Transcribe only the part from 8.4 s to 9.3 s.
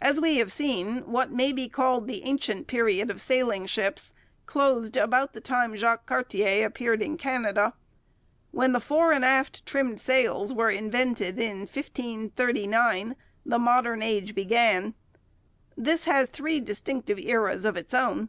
When the fore and